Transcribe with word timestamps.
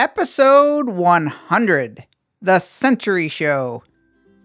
Episode 0.00 0.88
100 0.88 2.06
The 2.40 2.58
Century 2.58 3.28
Show. 3.28 3.84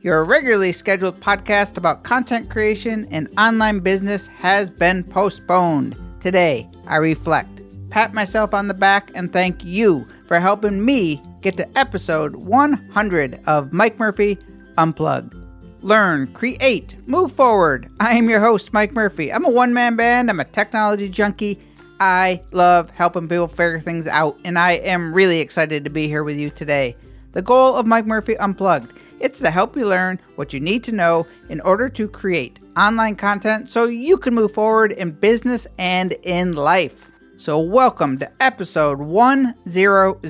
Your 0.02 0.26
regularly 0.26 0.74
scheduled 0.74 1.22
podcast 1.22 1.78
about 1.78 2.04
content 2.04 2.50
creation 2.50 3.08
and 3.10 3.30
online 3.38 3.80
business 3.80 4.28
has 4.28 4.70
been 4.70 5.02
postponed. 5.02 5.96
Today, 6.20 6.70
I 6.88 6.98
reflect, 6.98 7.62
pat 7.90 8.14
myself 8.14 8.54
on 8.54 8.68
the 8.68 8.74
back, 8.74 9.10
and 9.16 9.32
thank 9.32 9.64
you 9.64 10.04
for 10.28 10.42
helping 10.42 10.84
me 10.84 11.22
get 11.42 11.56
to 11.56 11.80
episode 11.80 12.36
100 12.36 13.40
of 13.48 13.72
Mike 13.72 13.98
Murphy 13.98 14.38
Unplugged. 14.78 15.36
Learn, 15.82 16.28
create, 16.34 16.98
move 17.08 17.32
forward. 17.32 17.90
I 18.02 18.18
am 18.18 18.30
your 18.30 18.42
host, 18.42 18.74
Mike 18.74 18.92
Murphy. 18.92 19.32
I'm 19.32 19.46
a 19.46 19.50
one 19.50 19.74
man 19.74 19.96
band, 19.96 20.30
I'm 20.30 20.42
a 20.42 20.44
technology 20.44 21.08
junkie. 21.08 21.62
I 22.00 22.42
love 22.52 22.90
helping 22.90 23.28
people 23.28 23.48
figure 23.48 23.80
things 23.80 24.08
out, 24.08 24.38
and 24.44 24.60
I 24.60 24.74
am 24.74 25.14
really 25.14 25.40
excited 25.40 25.84
to 25.84 25.90
be 25.90 26.08
here 26.08 26.24
with 26.24 26.38
you 26.38 26.50
today. 26.50 26.96
The 27.32 27.42
goal 27.42 27.76
of 27.76 27.86
Mike 27.86 28.06
Murphy 28.06 28.38
Unplugged 28.38 29.00
it's 29.20 29.40
to 29.40 29.50
help 29.50 29.76
you 29.78 29.88
learn 29.88 30.20
what 30.36 30.54
you 30.54 30.60
need 30.60 30.84
to 30.84 30.92
know 30.92 31.26
in 31.50 31.62
order 31.62 31.88
to 31.90 32.08
create 32.08 32.60
online 32.78 33.16
content 33.16 33.70
so 33.70 33.86
you 33.86 34.18
can 34.18 34.36
move 34.36 34.52
forward 34.52 34.92
in 34.92 35.12
business 35.12 35.66
and 35.78 36.14
in 36.24 36.54
life. 36.54 37.10
So, 37.38 37.60
welcome 37.60 38.18
to 38.20 38.32
episode 38.44 39.00
100, 39.00 40.22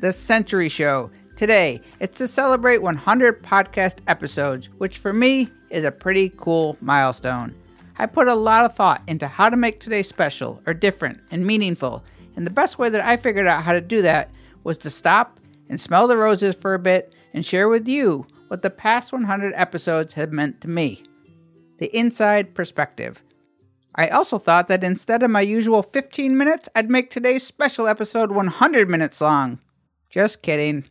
The 0.00 0.12
Century 0.12 0.68
Show. 0.68 1.10
Today, 1.36 1.80
it's 2.00 2.18
to 2.18 2.28
celebrate 2.28 2.82
100 2.82 3.42
podcast 3.42 4.00
episodes, 4.08 4.68
which 4.78 4.98
for 4.98 5.12
me 5.12 5.48
is 5.70 5.84
a 5.84 5.92
pretty 5.92 6.32
cool 6.36 6.76
milestone. 6.80 7.54
I 7.98 8.06
put 8.06 8.28
a 8.28 8.34
lot 8.34 8.64
of 8.64 8.76
thought 8.76 9.02
into 9.08 9.26
how 9.26 9.50
to 9.50 9.56
make 9.56 9.80
today 9.80 10.02
special 10.02 10.62
or 10.66 10.72
different 10.72 11.20
and 11.30 11.44
meaningful, 11.44 12.04
and 12.36 12.46
the 12.46 12.52
best 12.52 12.78
way 12.78 12.88
that 12.88 13.04
I 13.04 13.16
figured 13.16 13.48
out 13.48 13.64
how 13.64 13.72
to 13.72 13.80
do 13.80 14.02
that 14.02 14.30
was 14.62 14.78
to 14.78 14.90
stop 14.90 15.40
and 15.68 15.80
smell 15.80 16.06
the 16.06 16.16
roses 16.16 16.54
for 16.54 16.74
a 16.74 16.78
bit 16.78 17.12
and 17.34 17.44
share 17.44 17.68
with 17.68 17.88
you 17.88 18.26
what 18.46 18.62
the 18.62 18.70
past 18.70 19.12
100 19.12 19.52
episodes 19.54 20.14
have 20.14 20.32
meant 20.32 20.60
to 20.60 20.68
me. 20.68 21.02
The 21.78 21.94
inside 21.96 22.54
perspective. 22.54 23.22
I 23.94 24.08
also 24.08 24.38
thought 24.38 24.68
that 24.68 24.84
instead 24.84 25.24
of 25.24 25.30
my 25.30 25.40
usual 25.40 25.82
15 25.82 26.36
minutes, 26.36 26.68
I'd 26.74 26.90
make 26.90 27.10
today's 27.10 27.42
special 27.42 27.88
episode 27.88 28.30
100 28.30 28.88
minutes 28.88 29.20
long. 29.20 29.58
Just 30.08 30.40
kidding. 30.40 30.86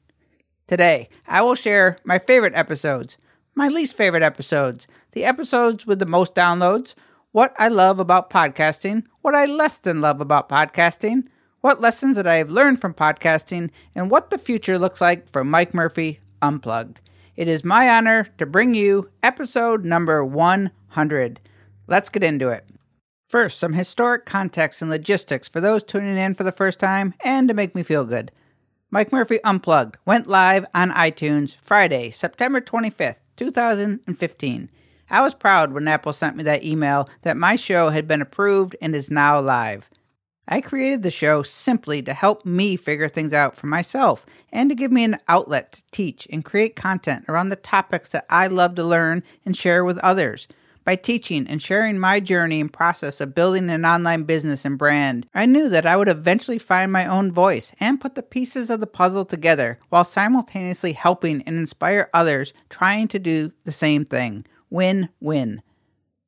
Today, 0.67 1.07
I 1.25 1.41
will 1.41 1.55
share 1.55 1.99
my 2.03 2.19
favorite 2.19 2.53
episodes, 2.53 3.17
my 3.57 3.67
least 3.67 3.97
favorite 3.97 4.21
episodes, 4.21 4.87
the 5.13 5.25
episodes 5.25 5.87
with 5.87 5.97
the 5.97 6.05
most 6.05 6.35
downloads, 6.35 6.93
what 7.31 7.55
I 7.57 7.69
love 7.69 7.97
about 7.97 8.29
podcasting, 8.29 9.05
what 9.23 9.33
I 9.33 9.45
less 9.45 9.79
than 9.79 9.99
love 9.99 10.21
about 10.21 10.47
podcasting, 10.47 11.23
what 11.61 11.81
lessons 11.81 12.17
that 12.17 12.27
I 12.27 12.35
have 12.35 12.51
learned 12.51 12.79
from 12.79 12.93
podcasting, 12.93 13.71
and 13.95 14.11
what 14.11 14.29
the 14.29 14.37
future 14.37 14.77
looks 14.77 15.01
like 15.01 15.27
for 15.27 15.43
Mike 15.43 15.73
Murphy 15.73 16.19
Unplugged. 16.39 17.01
It 17.35 17.47
is 17.47 17.63
my 17.63 17.89
honor 17.89 18.27
to 18.37 18.45
bring 18.45 18.75
you 18.75 19.09
episode 19.23 19.83
number 19.83 20.23
100. 20.23 21.39
Let's 21.87 22.09
get 22.09 22.23
into 22.23 22.49
it. 22.49 22.63
First, 23.27 23.57
some 23.57 23.73
historic 23.73 24.27
context 24.27 24.83
and 24.83 24.91
logistics 24.91 25.49
for 25.49 25.61
those 25.61 25.83
tuning 25.83 26.15
in 26.15 26.35
for 26.35 26.43
the 26.43 26.51
first 26.51 26.77
time 26.77 27.15
and 27.23 27.47
to 27.47 27.55
make 27.55 27.73
me 27.73 27.81
feel 27.81 28.05
good. 28.05 28.31
Mike 28.91 29.11
Murphy 29.11 29.39
Unplugged 29.43 29.97
went 30.05 30.27
live 30.27 30.63
on 30.75 30.91
iTunes 30.91 31.55
Friday, 31.63 32.11
September 32.11 32.61
25th, 32.61 33.17
2015. 33.37 34.69
I 35.09 35.21
was 35.21 35.33
proud 35.33 35.71
when 35.71 35.87
Apple 35.87 36.11
sent 36.11 36.35
me 36.35 36.43
that 36.43 36.65
email 36.65 37.07
that 37.21 37.37
my 37.37 37.55
show 37.55 37.89
had 37.89 38.07
been 38.07 38.21
approved 38.21 38.75
and 38.81 38.93
is 38.93 39.09
now 39.09 39.39
live. 39.39 39.89
I 40.49 40.61
created 40.61 41.03
the 41.03 41.11
show 41.11 41.43
simply 41.43 42.01
to 42.01 42.13
help 42.13 42.45
me 42.45 42.75
figure 42.75 43.07
things 43.07 43.33
out 43.33 43.57
for 43.57 43.67
myself 43.67 44.25
and 44.51 44.69
to 44.69 44.75
give 44.75 44.91
me 44.91 45.03
an 45.03 45.19
outlet 45.27 45.73
to 45.73 45.83
teach 45.91 46.27
and 46.31 46.43
create 46.43 46.75
content 46.75 47.25
around 47.27 47.49
the 47.49 47.57
topics 47.57 48.09
that 48.09 48.25
I 48.29 48.47
love 48.47 48.75
to 48.75 48.83
learn 48.83 49.23
and 49.45 49.55
share 49.55 49.83
with 49.83 49.97
others. 49.99 50.47
By 50.87 50.95
teaching 50.95 51.47
and 51.49 51.61
sharing 51.61 51.99
my 51.99 52.21
journey 52.21 52.61
and 52.61 52.71
process 52.71 53.19
of 53.19 53.35
building 53.35 53.69
an 53.69 53.83
online 53.83 54.23
business 54.23 54.63
and 54.63 54.77
brand, 54.77 55.27
I 55.35 55.45
knew 55.45 55.67
that 55.67 55.85
I 55.85 55.97
would 55.97 56.07
eventually 56.07 56.59
find 56.59 56.93
my 56.93 57.05
own 57.05 57.29
voice 57.29 57.73
and 57.81 57.99
put 57.99 58.15
the 58.15 58.23
pieces 58.23 58.69
of 58.69 58.79
the 58.79 58.87
puzzle 58.87 59.25
together 59.25 59.79
while 59.89 60.05
simultaneously 60.05 60.93
helping 60.93 61.41
and 61.41 61.57
inspire 61.57 62.09
others 62.13 62.53
trying 62.69 63.09
to 63.09 63.19
do 63.19 63.51
the 63.65 63.73
same 63.73 64.05
thing. 64.05 64.45
Win 64.69 65.09
win. 65.19 65.61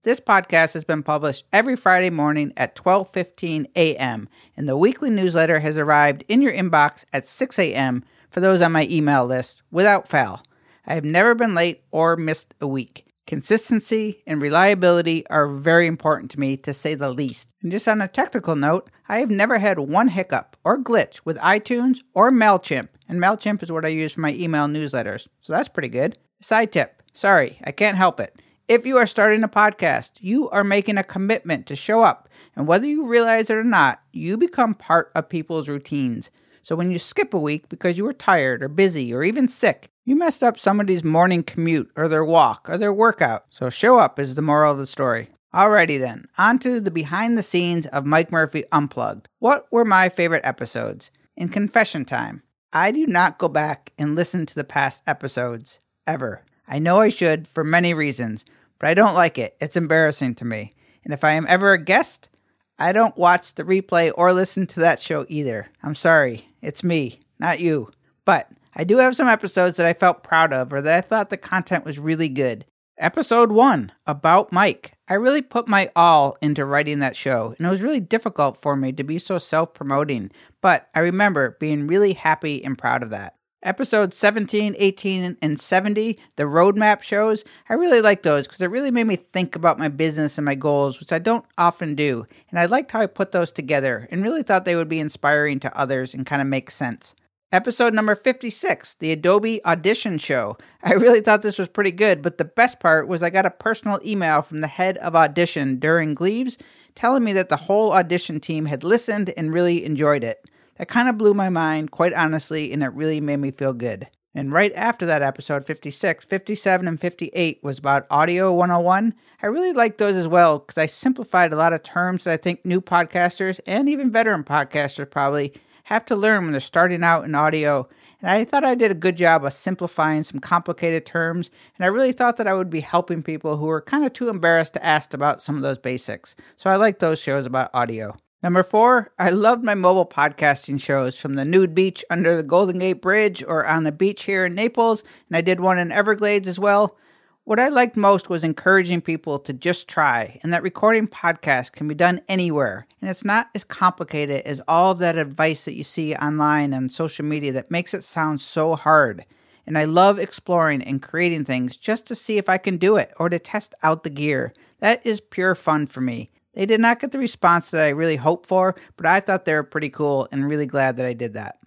This 0.03 0.19
podcast 0.19 0.73
has 0.73 0.83
been 0.83 1.03
published 1.03 1.45
every 1.53 1.77
Friday 1.77 2.09
morning 2.09 2.51
at 2.57 2.75
12:15 2.75 3.65
a.m. 3.77 4.27
and 4.57 4.67
the 4.67 4.75
weekly 4.75 5.09
newsletter 5.09 5.61
has 5.61 5.77
arrived 5.77 6.25
in 6.27 6.41
your 6.41 6.51
inbox 6.51 7.05
at 7.13 7.25
6 7.25 7.57
a.m. 7.59 8.03
for 8.29 8.41
those 8.41 8.61
on 8.61 8.73
my 8.73 8.85
email 8.91 9.25
list 9.25 9.61
without 9.71 10.09
fail. 10.09 10.43
I 10.85 10.95
have 10.95 11.05
never 11.05 11.33
been 11.33 11.55
late 11.55 11.83
or 11.91 12.17
missed 12.17 12.55
a 12.59 12.67
week. 12.67 13.08
Consistency 13.29 14.23
and 14.25 14.41
reliability 14.41 15.23
are 15.27 15.47
very 15.47 15.85
important 15.85 16.31
to 16.31 16.39
me, 16.39 16.57
to 16.57 16.73
say 16.73 16.95
the 16.95 17.11
least. 17.11 17.53
And 17.61 17.71
just 17.71 17.87
on 17.87 18.01
a 18.01 18.07
technical 18.07 18.55
note, 18.55 18.89
I 19.07 19.19
have 19.19 19.29
never 19.29 19.59
had 19.59 19.77
one 19.77 20.07
hiccup 20.07 20.57
or 20.63 20.79
glitch 20.79 21.19
with 21.25 21.37
iTunes 21.37 21.99
or 22.15 22.31
MailChimp, 22.31 22.87
and 23.07 23.19
MailChimp 23.19 23.61
is 23.61 23.71
what 23.71 23.85
I 23.85 23.89
use 23.89 24.13
for 24.13 24.21
my 24.21 24.33
email 24.33 24.65
newsletters, 24.65 25.27
so 25.41 25.53
that's 25.53 25.67
pretty 25.67 25.89
good. 25.89 26.17
Side 26.41 26.71
tip 26.71 27.03
sorry, 27.13 27.59
I 27.63 27.71
can't 27.71 27.97
help 27.97 28.19
it. 28.19 28.41
If 28.67 28.87
you 28.87 28.97
are 28.97 29.05
starting 29.05 29.43
a 29.43 29.47
podcast, 29.47 30.13
you 30.19 30.49
are 30.49 30.63
making 30.63 30.97
a 30.97 31.03
commitment 31.03 31.67
to 31.67 31.75
show 31.75 32.01
up, 32.01 32.29
and 32.55 32.65
whether 32.65 32.87
you 32.87 33.05
realize 33.05 33.51
it 33.51 33.57
or 33.57 33.63
not, 33.63 34.01
you 34.11 34.37
become 34.37 34.73
part 34.73 35.11
of 35.13 35.29
people's 35.29 35.69
routines. 35.69 36.31
So 36.69 36.75
when 36.75 36.91
you 36.91 36.99
skip 36.99 37.33
a 37.33 37.39
week 37.39 37.67
because 37.67 37.97
you 37.97 38.03
were 38.03 38.13
tired 38.13 38.61
or 38.61 38.67
busy 38.67 39.11
or 39.11 39.23
even 39.23 39.47
sick, 39.47 39.89
you 40.05 40.15
messed 40.15 40.43
up 40.43 40.59
somebody's 40.59 41.03
morning 41.03 41.41
commute 41.41 41.89
or 41.95 42.07
their 42.07 42.23
walk 42.23 42.69
or 42.69 42.77
their 42.77 42.93
workout, 42.93 43.45
so 43.49 43.71
show 43.71 43.97
up 43.97 44.19
is 44.19 44.35
the 44.35 44.43
moral 44.43 44.73
of 44.73 44.77
the 44.77 44.85
story. 44.85 45.29
Alrighty 45.51 45.97
then, 45.97 46.27
on 46.37 46.59
to 46.59 46.79
the 46.79 46.91
behind 46.91 47.35
the 47.35 47.41
scenes 47.41 47.87
of 47.87 48.05
Mike 48.05 48.31
Murphy 48.31 48.65
Unplugged. 48.71 49.27
What 49.39 49.65
were 49.71 49.83
my 49.83 50.09
favorite 50.09 50.45
episodes? 50.45 51.09
In 51.35 51.49
confession 51.49 52.05
time, 52.05 52.43
I 52.71 52.91
do 52.91 53.07
not 53.07 53.39
go 53.39 53.49
back 53.49 53.91
and 53.97 54.15
listen 54.15 54.45
to 54.45 54.53
the 54.53 54.63
past 54.63 55.01
episodes, 55.07 55.79
ever. 56.05 56.43
I 56.67 56.77
know 56.77 56.99
I 56.99 57.09
should 57.09 57.47
for 57.47 57.63
many 57.63 57.95
reasons, 57.95 58.45
but 58.77 58.89
I 58.89 58.93
don't 58.93 59.15
like 59.15 59.39
it. 59.39 59.57
It's 59.59 59.75
embarrassing 59.75 60.35
to 60.35 60.45
me. 60.45 60.73
And 61.03 61.15
if 61.15 61.23
I 61.23 61.31
am 61.31 61.47
ever 61.49 61.73
a 61.73 61.83
guest, 61.83 62.29
I 62.77 62.91
don't 62.91 63.17
watch 63.17 63.55
the 63.55 63.63
replay 63.63 64.11
or 64.15 64.31
listen 64.33 64.67
to 64.67 64.79
that 64.81 65.01
show 65.01 65.25
either. 65.29 65.71
I'm 65.81 65.95
sorry. 65.95 66.45
It's 66.61 66.83
me, 66.83 67.21
not 67.39 67.59
you. 67.59 67.91
But 68.25 68.49
I 68.75 68.83
do 68.83 68.97
have 68.97 69.15
some 69.15 69.27
episodes 69.27 69.77
that 69.77 69.85
I 69.85 69.93
felt 69.93 70.23
proud 70.23 70.53
of 70.53 70.71
or 70.71 70.81
that 70.81 70.93
I 70.93 71.01
thought 71.01 71.29
the 71.29 71.37
content 71.37 71.85
was 71.85 71.99
really 71.99 72.29
good. 72.29 72.65
Episode 72.97 73.51
1, 73.51 73.93
About 74.05 74.51
Mike. 74.51 74.93
I 75.07 75.13
really 75.13 75.41
put 75.41 75.69
my 75.69 75.89
all 75.95 76.37
into 76.41 76.65
writing 76.65 76.99
that 76.99 77.15
show, 77.15 77.55
and 77.57 77.65
it 77.65 77.69
was 77.69 77.81
really 77.81 78.01
difficult 78.01 78.57
for 78.57 78.75
me 78.75 78.91
to 78.91 79.03
be 79.05 79.17
so 79.17 79.39
self 79.39 79.73
promoting, 79.73 80.31
but 80.61 80.89
I 80.93 80.99
remember 80.99 81.55
being 81.61 81.87
really 81.87 82.11
happy 82.11 82.63
and 82.63 82.77
proud 82.77 83.01
of 83.01 83.09
that. 83.11 83.35
Episodes 83.61 84.17
17, 84.17 84.73
18, 84.77 85.37
and 85.41 85.59
70, 85.59 86.17
the 86.37 86.43
roadmap 86.43 87.01
shows, 87.01 87.43
I 87.67 87.73
really 87.73 87.99
like 87.99 88.23
those 88.23 88.47
because 88.47 88.61
it 88.61 88.69
really 88.69 88.89
made 88.89 89.07
me 89.07 89.17
think 89.17 89.53
about 89.53 89.77
my 89.77 89.89
business 89.89 90.37
and 90.37 90.45
my 90.45 90.55
goals, 90.55 90.97
which 91.01 91.11
I 91.11 91.19
don't 91.19 91.43
often 91.57 91.93
do. 91.93 92.25
And 92.49 92.57
I 92.57 92.67
liked 92.67 92.91
how 92.91 93.01
I 93.01 93.05
put 93.05 93.33
those 93.33 93.51
together 93.51 94.07
and 94.11 94.23
really 94.23 94.43
thought 94.43 94.63
they 94.63 94.77
would 94.77 94.87
be 94.87 95.01
inspiring 95.01 95.59
to 95.59 95.77
others 95.77 96.13
and 96.13 96.25
kind 96.25 96.41
of 96.41 96.47
make 96.47 96.71
sense. 96.71 97.15
Episode 97.51 97.93
number 97.93 98.15
56, 98.15 98.93
the 98.99 99.11
Adobe 99.11 99.65
Audition 99.65 100.19
Show. 100.19 100.55
I 100.83 100.93
really 100.93 101.19
thought 101.19 101.41
this 101.41 101.57
was 101.57 101.67
pretty 101.67 101.91
good, 101.91 102.21
but 102.21 102.37
the 102.37 102.45
best 102.45 102.79
part 102.79 103.09
was 103.09 103.21
I 103.21 103.29
got 103.29 103.45
a 103.45 103.51
personal 103.51 103.99
email 104.05 104.41
from 104.41 104.61
the 104.61 104.67
head 104.67 104.97
of 104.99 105.17
Audition 105.17 105.79
Durin 105.79 106.13
Gleaves 106.13 106.57
telling 106.95 107.25
me 107.25 107.33
that 107.33 107.49
the 107.49 107.57
whole 107.57 107.91
audition 107.91 108.39
team 108.39 108.65
had 108.65 108.85
listened 108.85 109.33
and 109.35 109.53
really 109.53 109.83
enjoyed 109.83 110.23
it. 110.23 110.45
That 110.79 110.87
kind 110.87 111.09
of 111.09 111.17
blew 111.17 111.33
my 111.33 111.49
mind, 111.49 111.91
quite 111.91 112.13
honestly, 112.13 112.71
and 112.71 112.81
it 112.81 112.93
really 112.93 113.19
made 113.19 113.41
me 113.41 113.51
feel 113.51 113.73
good. 113.73 114.07
And 114.33 114.53
right 114.53 114.71
after 114.75 115.05
that 115.07 115.21
episode, 115.21 115.65
56, 115.65 116.23
57, 116.23 116.87
and 116.87 116.97
58 116.97 117.59
was 117.61 117.79
about 117.79 118.07
Audio 118.09 118.53
101. 118.53 119.13
I 119.43 119.47
really 119.47 119.73
liked 119.73 119.97
those 119.97 120.15
as 120.15 120.27
well 120.27 120.59
because 120.59 120.77
I 120.77 120.85
simplified 120.85 121.51
a 121.51 121.57
lot 121.57 121.73
of 121.73 121.83
terms 121.83 122.23
that 122.23 122.31
I 122.31 122.37
think 122.37 122.63
new 122.63 122.79
podcasters 122.79 123.59
and 123.65 123.89
even 123.89 124.09
veteran 124.09 124.45
podcasters 124.45 125.09
probably 125.09 125.51
have 125.83 126.05
to 126.05 126.15
learn 126.15 126.43
when 126.43 126.53
they're 126.53 126.61
starting 126.61 127.03
out 127.03 127.25
in 127.25 127.35
audio. 127.35 127.89
And 128.21 128.31
I 128.31 128.45
thought 128.45 128.63
I 128.63 128.75
did 128.75 128.91
a 128.91 128.95
good 128.95 129.17
job 129.17 129.43
of 129.43 129.51
simplifying 129.51 130.23
some 130.23 130.39
complicated 130.39 131.05
terms. 131.05 131.49
And 131.77 131.83
I 131.83 131.87
really 131.87 132.13
thought 132.13 132.37
that 132.37 132.47
I 132.47 132.53
would 132.53 132.69
be 132.69 132.79
helping 132.79 133.21
people 133.21 133.57
who 133.57 133.65
were 133.65 133.81
kind 133.81 134.05
of 134.05 134.13
too 134.13 134.29
embarrassed 134.29 134.73
to 134.75 134.85
ask 134.85 135.13
about 135.13 135.41
some 135.41 135.57
of 135.57 135.61
those 135.61 135.77
basics. 135.77 136.37
So 136.55 136.69
I 136.69 136.77
like 136.77 136.99
those 136.99 137.19
shows 137.19 137.45
about 137.45 137.69
audio. 137.73 138.15
Number 138.41 138.63
four, 138.63 139.11
I 139.19 139.31
loved 139.31 139.65
my 139.65 139.75
mobile 139.75 140.05
podcasting 140.05 140.79
shows 140.79 141.19
from 141.19 141.35
the 141.35 141.43
nude 141.43 141.75
beach 141.75 142.05
under 142.09 142.37
the 142.37 142.43
Golden 142.43 142.79
Gate 142.79 143.01
Bridge 143.01 143.43
or 143.43 143.67
on 143.67 143.83
the 143.83 143.91
beach 143.91 144.23
here 144.23 144.45
in 144.45 144.55
Naples. 144.55 145.03
And 145.27 145.35
I 145.35 145.41
did 145.41 145.59
one 145.59 145.77
in 145.77 145.91
Everglades 145.91 146.47
as 146.47 146.57
well. 146.57 146.95
What 147.43 147.59
I 147.59 147.67
liked 147.67 147.97
most 147.97 148.29
was 148.29 148.45
encouraging 148.45 149.01
people 149.01 149.39
to 149.39 149.51
just 149.51 149.89
try, 149.89 150.39
and 150.41 150.53
that 150.53 150.63
recording 150.63 151.07
podcasts 151.07 151.71
can 151.71 151.87
be 151.87 151.95
done 151.95 152.21
anywhere, 152.27 152.85
and 153.01 153.09
it's 153.09 153.25
not 153.25 153.49
as 153.55 153.63
complicated 153.63 154.43
as 154.43 154.61
all 154.67 154.93
that 154.95 155.17
advice 155.17 155.65
that 155.65 155.73
you 155.73 155.83
see 155.83 156.13
online 156.15 156.73
and 156.73 156.91
social 156.91 157.25
media 157.25 157.51
that 157.53 157.71
makes 157.71 157.95
it 157.95 158.03
sound 158.03 158.39
so 158.39 158.75
hard. 158.75 159.25
And 159.65 159.79
I 159.79 159.85
love 159.85 160.19
exploring 160.19 160.83
and 160.83 161.01
creating 161.01 161.43
things 161.43 161.75
just 161.75 162.05
to 162.05 162.15
see 162.15 162.37
if 162.37 162.47
I 162.47 162.59
can 162.59 162.77
do 162.77 162.97
it 162.97 163.11
or 163.17 163.29
to 163.29 163.39
test 163.39 163.73
out 163.81 164.03
the 164.03 164.11
gear. 164.11 164.53
That 164.79 165.03
is 165.03 165.19
pure 165.19 165.55
fun 165.55 165.87
for 165.87 166.01
me. 166.01 166.29
They 166.53 166.65
did 166.65 166.79
not 166.79 166.99
get 166.99 167.11
the 167.11 167.19
response 167.19 167.69
that 167.69 167.81
I 167.81 167.89
really 167.89 168.15
hoped 168.15 168.47
for, 168.47 168.75
but 168.97 169.05
I 169.05 169.19
thought 169.19 169.45
they 169.45 169.53
were 169.53 169.63
pretty 169.63 169.89
cool 169.89 170.27
and 170.31 170.47
really 170.47 170.65
glad 170.65 170.97
that 170.97 171.05
I 171.05 171.13
did 171.13 171.33
that. 171.33 171.59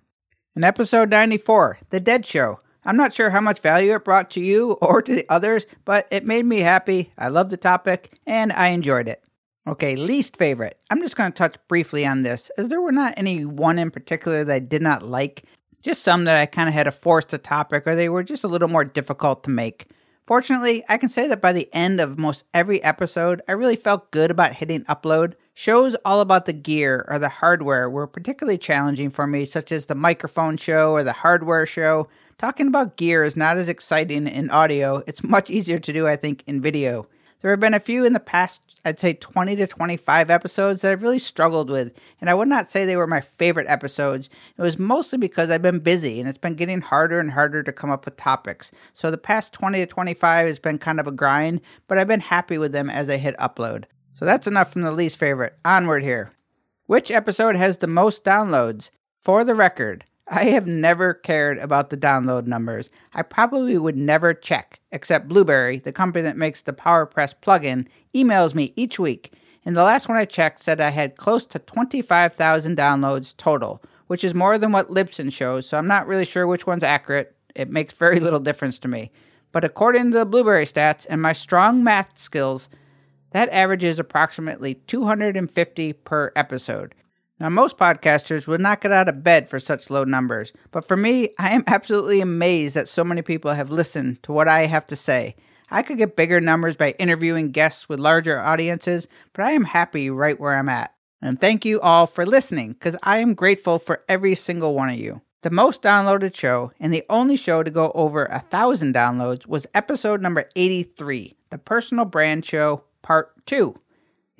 In 0.54 0.64
episode 0.64 1.10
94, 1.10 1.78
The 1.90 2.00
Dead 2.00 2.26
Show, 2.26 2.60
I'm 2.84 2.96
not 2.96 3.14
sure 3.14 3.30
how 3.30 3.40
much 3.40 3.60
value 3.60 3.94
it 3.94 4.04
brought 4.04 4.30
to 4.32 4.40
you 4.40 4.72
or 4.82 5.00
to 5.02 5.14
the 5.14 5.26
others, 5.28 5.66
but 5.84 6.06
it 6.10 6.26
made 6.26 6.44
me 6.44 6.60
happy. 6.60 7.12
I 7.16 7.28
love 7.28 7.50
the 7.50 7.56
topic 7.56 8.18
and 8.26 8.52
I 8.52 8.68
enjoyed 8.68 9.08
it. 9.08 9.22
Okay, 9.66 9.94
least 9.94 10.36
favorite. 10.36 10.78
I'm 10.90 11.00
just 11.00 11.16
going 11.16 11.30
to 11.30 11.36
touch 11.36 11.56
briefly 11.68 12.04
on 12.04 12.24
this, 12.24 12.50
as 12.58 12.68
there 12.68 12.80
were 12.80 12.90
not 12.90 13.14
any 13.16 13.44
one 13.44 13.78
in 13.78 13.92
particular 13.92 14.42
that 14.42 14.52
I 14.52 14.58
did 14.58 14.82
not 14.82 15.04
like, 15.04 15.44
just 15.82 16.02
some 16.02 16.24
that 16.24 16.36
I 16.36 16.46
kind 16.46 16.68
of 16.68 16.74
had 16.74 16.84
to 16.84 16.92
force 16.92 17.26
the 17.26 17.38
topic 17.38 17.86
or 17.86 17.94
they 17.94 18.08
were 18.08 18.24
just 18.24 18.42
a 18.42 18.48
little 18.48 18.68
more 18.68 18.84
difficult 18.84 19.44
to 19.44 19.50
make. 19.50 19.88
Fortunately, 20.32 20.82
I 20.88 20.96
can 20.96 21.10
say 21.10 21.28
that 21.28 21.42
by 21.42 21.52
the 21.52 21.68
end 21.74 22.00
of 22.00 22.18
most 22.18 22.46
every 22.54 22.82
episode, 22.82 23.42
I 23.46 23.52
really 23.52 23.76
felt 23.76 24.10
good 24.12 24.30
about 24.30 24.54
hitting 24.54 24.82
upload. 24.84 25.34
Shows 25.52 25.94
all 26.06 26.22
about 26.22 26.46
the 26.46 26.54
gear 26.54 27.04
or 27.06 27.18
the 27.18 27.28
hardware 27.28 27.90
were 27.90 28.06
particularly 28.06 28.56
challenging 28.56 29.10
for 29.10 29.26
me, 29.26 29.44
such 29.44 29.70
as 29.70 29.84
the 29.84 29.94
microphone 29.94 30.56
show 30.56 30.92
or 30.92 31.04
the 31.04 31.12
hardware 31.12 31.66
show. 31.66 32.08
Talking 32.38 32.66
about 32.66 32.96
gear 32.96 33.24
is 33.24 33.36
not 33.36 33.58
as 33.58 33.68
exciting 33.68 34.26
in 34.26 34.48
audio. 34.48 35.02
It's 35.06 35.22
much 35.22 35.50
easier 35.50 35.78
to 35.78 35.92
do, 35.92 36.06
I 36.06 36.16
think, 36.16 36.44
in 36.46 36.62
video. 36.62 37.06
There 37.42 37.50
have 37.50 37.58
been 37.58 37.74
a 37.74 37.80
few 37.80 38.04
in 38.04 38.12
the 38.12 38.20
past, 38.20 38.62
I'd 38.84 39.00
say 39.00 39.14
20 39.14 39.56
to 39.56 39.66
25 39.66 40.30
episodes 40.30 40.80
that 40.80 40.92
I've 40.92 41.02
really 41.02 41.18
struggled 41.18 41.70
with, 41.70 41.92
and 42.20 42.30
I 42.30 42.34
would 42.34 42.46
not 42.46 42.68
say 42.68 42.84
they 42.84 42.96
were 42.96 43.08
my 43.08 43.20
favorite 43.20 43.66
episodes. 43.68 44.30
It 44.56 44.62
was 44.62 44.78
mostly 44.78 45.18
because 45.18 45.50
I've 45.50 45.60
been 45.60 45.80
busy 45.80 46.20
and 46.20 46.28
it's 46.28 46.38
been 46.38 46.54
getting 46.54 46.80
harder 46.80 47.18
and 47.18 47.32
harder 47.32 47.64
to 47.64 47.72
come 47.72 47.90
up 47.90 48.04
with 48.04 48.16
topics. 48.16 48.70
So 48.94 49.10
the 49.10 49.18
past 49.18 49.52
20 49.52 49.80
to 49.80 49.86
25 49.86 50.46
has 50.46 50.60
been 50.60 50.78
kind 50.78 51.00
of 51.00 51.08
a 51.08 51.12
grind, 51.12 51.60
but 51.88 51.98
I've 51.98 52.06
been 52.06 52.20
happy 52.20 52.58
with 52.58 52.70
them 52.70 52.88
as 52.88 53.10
I 53.10 53.16
hit 53.16 53.36
upload. 53.38 53.84
So 54.12 54.24
that's 54.24 54.46
enough 54.46 54.72
from 54.72 54.82
the 54.82 54.92
least 54.92 55.18
favorite. 55.18 55.58
Onward 55.64 56.04
here. 56.04 56.30
Which 56.86 57.10
episode 57.10 57.56
has 57.56 57.78
the 57.78 57.88
most 57.88 58.24
downloads? 58.24 58.90
For 59.20 59.44
the 59.44 59.54
record, 59.54 60.04
I 60.34 60.44
have 60.44 60.66
never 60.66 61.12
cared 61.12 61.58
about 61.58 61.90
the 61.90 61.96
download 61.98 62.46
numbers. 62.46 62.88
I 63.12 63.20
probably 63.20 63.76
would 63.76 63.98
never 63.98 64.32
check, 64.32 64.80
except 64.90 65.28
Blubrry, 65.28 65.76
the 65.76 65.92
company 65.92 66.22
that 66.22 66.38
makes 66.38 66.62
the 66.62 66.72
PowerPress 66.72 67.34
plugin, 67.42 67.86
emails 68.14 68.54
me 68.54 68.72
each 68.74 68.98
week. 68.98 69.34
And 69.66 69.76
the 69.76 69.84
last 69.84 70.08
one 70.08 70.16
I 70.16 70.24
checked 70.24 70.60
said 70.60 70.80
I 70.80 70.88
had 70.88 71.18
close 71.18 71.44
to 71.48 71.58
25,000 71.58 72.78
downloads 72.78 73.36
total, 73.36 73.82
which 74.06 74.24
is 74.24 74.32
more 74.32 74.56
than 74.56 74.72
what 74.72 74.90
Libsyn 74.90 75.30
shows, 75.30 75.66
so 75.66 75.76
I'm 75.76 75.86
not 75.86 76.06
really 76.06 76.24
sure 76.24 76.46
which 76.46 76.66
one's 76.66 76.82
accurate. 76.82 77.36
It 77.54 77.68
makes 77.68 77.92
very 77.92 78.18
little 78.18 78.40
difference 78.40 78.78
to 78.78 78.88
me. 78.88 79.10
But 79.52 79.64
according 79.64 80.12
to 80.12 80.18
the 80.18 80.24
Blubrry 80.24 80.64
stats 80.64 81.06
and 81.10 81.20
my 81.20 81.34
strong 81.34 81.84
math 81.84 82.16
skills, 82.16 82.70
that 83.32 83.50
averages 83.50 83.98
approximately 83.98 84.76
250 84.76 85.92
per 85.92 86.32
episode. 86.34 86.94
Now, 87.42 87.48
most 87.48 87.76
podcasters 87.76 88.46
would 88.46 88.60
not 88.60 88.80
get 88.80 88.92
out 88.92 89.08
of 89.08 89.24
bed 89.24 89.48
for 89.48 89.58
such 89.58 89.90
low 89.90 90.04
numbers, 90.04 90.52
but 90.70 90.84
for 90.84 90.96
me, 90.96 91.30
I 91.40 91.50
am 91.50 91.64
absolutely 91.66 92.20
amazed 92.20 92.76
that 92.76 92.86
so 92.86 93.02
many 93.02 93.20
people 93.20 93.52
have 93.52 93.68
listened 93.68 94.22
to 94.22 94.32
what 94.32 94.46
I 94.46 94.66
have 94.66 94.86
to 94.86 94.94
say. 94.94 95.34
I 95.68 95.82
could 95.82 95.98
get 95.98 96.14
bigger 96.14 96.40
numbers 96.40 96.76
by 96.76 96.92
interviewing 97.00 97.50
guests 97.50 97.88
with 97.88 97.98
larger 97.98 98.38
audiences, 98.38 99.08
but 99.32 99.44
I 99.44 99.50
am 99.50 99.64
happy 99.64 100.08
right 100.08 100.38
where 100.38 100.54
I'm 100.54 100.68
at. 100.68 100.94
And 101.20 101.40
thank 101.40 101.64
you 101.64 101.80
all 101.80 102.06
for 102.06 102.24
listening, 102.24 102.74
because 102.74 102.96
I 103.02 103.18
am 103.18 103.34
grateful 103.34 103.80
for 103.80 104.04
every 104.08 104.36
single 104.36 104.76
one 104.76 104.90
of 104.90 104.96
you. 104.96 105.20
The 105.42 105.50
most 105.50 105.82
downloaded 105.82 106.36
show 106.36 106.70
and 106.78 106.94
the 106.94 107.02
only 107.10 107.36
show 107.36 107.64
to 107.64 107.70
go 107.72 107.90
over 107.96 108.26
a 108.26 108.38
thousand 108.38 108.94
downloads 108.94 109.48
was 109.48 109.66
episode 109.74 110.22
number 110.22 110.48
83, 110.54 111.34
the 111.50 111.58
Personal 111.58 112.04
Brand 112.04 112.44
Show 112.44 112.84
Part 113.02 113.44
2. 113.46 113.74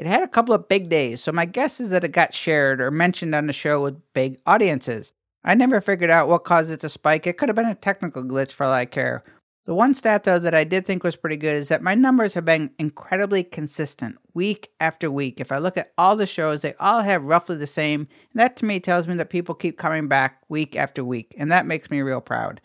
It 0.03 0.09
had 0.09 0.25
a 0.25 0.29
couple 0.29 0.53
of 0.53 0.67
big 0.67 0.89
days, 0.89 1.23
so 1.23 1.31
my 1.31 1.45
guess 1.45 1.79
is 1.79 1.91
that 1.91 2.03
it 2.03 2.09
got 2.09 2.35
shared 2.35 2.81
or 2.81 2.91
mentioned 2.91 3.37
on 3.37 3.47
the 3.47 3.53
show 3.53 3.81
with 3.81 4.03
big 4.15 4.41
audiences. 4.47 5.13
I 5.45 5.55
never 5.55 5.81
figured 5.81 6.11
out 6.11 6.27
what 6.27 6.43
caused 6.43 6.73
it 6.73 6.81
to 6.81 6.89
spike. 6.89 7.25
It 7.25 7.39
could 7.39 7.49
have 7.49 7.55
been 7.55 7.67
a 7.67 7.77
technical 7.77 8.25
glitch 8.25 8.51
for 8.51 8.65
all 8.65 8.73
I 8.73 8.85
care. 8.85 9.23
The 9.65 9.77
one 9.77 9.95
stat, 9.95 10.25
though, 10.25 10.41
that 10.41 10.57
I 10.57 10.65
did 10.65 10.85
think 10.85 11.05
was 11.05 11.15
pretty 11.15 11.37
good 11.37 11.55
is 11.55 11.69
that 11.69 11.85
my 11.85 11.95
numbers 11.95 12.35
have 12.35 12.45
been 12.45 12.73
incredibly 12.81 13.45
consistent 13.45 14.17
week 14.35 14.73
after 14.81 15.09
week. 15.09 15.41
If 15.41 15.53
I 15.53 15.59
look 15.59 15.77
at 15.77 15.93
all 15.97 16.17
the 16.17 16.27
shows, 16.27 16.63
they 16.63 16.75
all 16.81 17.03
have 17.03 17.23
roughly 17.23 17.55
the 17.55 17.69
same. 17.69 18.09
And 18.33 18.41
that 18.41 18.57
to 18.57 18.65
me 18.65 18.81
tells 18.81 19.07
me 19.07 19.15
that 19.15 19.31
people 19.31 19.55
keep 19.55 19.79
coming 19.79 20.09
back 20.09 20.43
week 20.49 20.75
after 20.75 21.05
week, 21.05 21.33
and 21.39 21.53
that 21.53 21.65
makes 21.65 21.93
me 21.93 22.03
real 22.03 22.21
proud. 22.21 22.61